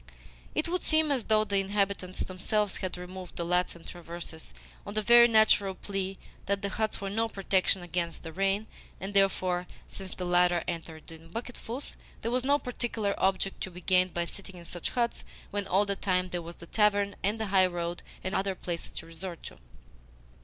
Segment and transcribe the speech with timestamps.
[0.55, 4.51] It would seem as though the inhabitants themselves had removed the laths and traverses,
[4.83, 8.65] on the very natural plea that the huts were no protection against the rain,
[8.99, 13.81] and therefore, since the latter entered in bucketfuls, there was no particular object to be
[13.81, 17.39] gained by sitting in such huts when all the time there was the tavern and
[17.39, 19.59] the highroad and other places to resort to.